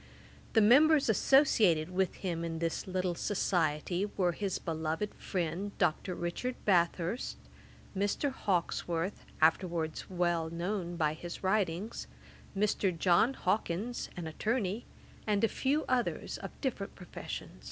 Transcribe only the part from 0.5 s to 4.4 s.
The members associated with him in this little society were